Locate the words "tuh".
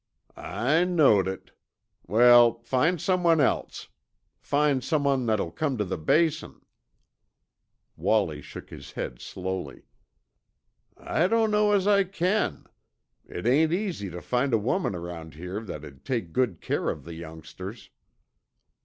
5.77-5.83, 14.09-14.21